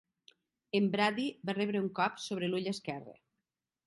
[0.77, 3.15] En Brady va rebre un cop sobre l'ull esquerre.